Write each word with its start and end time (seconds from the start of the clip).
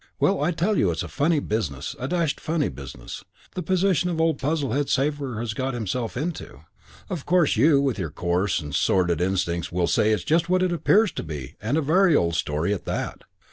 Well, 0.19 0.41
I 0.43 0.49
tell 0.49 0.79
you 0.79 0.89
it's 0.89 1.03
a 1.03 1.07
funny 1.07 1.39
business 1.39 1.95
a 1.99 2.07
dashed 2.07 2.39
funny 2.39 2.69
business, 2.69 3.23
the 3.53 3.61
position 3.61 4.19
old 4.19 4.39
Puzzlehead 4.39 4.89
Sabre 4.89 5.39
has 5.39 5.53
got 5.53 5.75
himself 5.75 6.17
into. 6.17 6.61
Of 7.07 7.27
course 7.27 7.55
you, 7.55 7.79
with 7.79 7.99
your 7.99 8.09
coarse 8.09 8.59
and 8.61 8.73
sordid 8.73 9.21
instincts, 9.21 9.71
will 9.71 9.85
say 9.85 10.11
it's 10.11 10.23
just 10.23 10.49
what 10.49 10.63
it 10.63 10.71
appears 10.71 11.11
to 11.11 11.21
be 11.23 11.53
and 11.61 11.77
a 11.77 11.81
very 11.83 12.15
old 12.15 12.33
story 12.33 12.73
at 12.73 12.85
that. 12.85 13.25